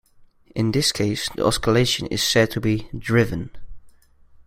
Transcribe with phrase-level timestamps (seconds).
[0.55, 3.51] In this case the oscillation is said to be "driven".